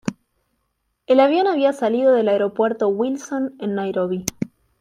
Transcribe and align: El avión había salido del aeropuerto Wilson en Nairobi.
El 1.05 1.19
avión 1.19 1.45
había 1.45 1.73
salido 1.73 2.11
del 2.11 2.27
aeropuerto 2.27 2.87
Wilson 2.89 3.53
en 3.59 3.75
Nairobi. 3.75 4.25